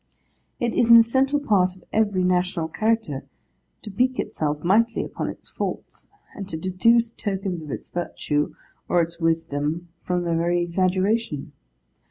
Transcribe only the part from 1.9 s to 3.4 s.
every national character